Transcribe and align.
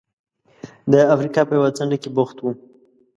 د 0.91 0.93
افریقا 1.13 1.41
په 1.47 1.53
یوه 1.57 1.69
څنډه 1.77 1.97
کې 2.01 2.09
بوخت 2.15 2.37
و. 2.39 2.43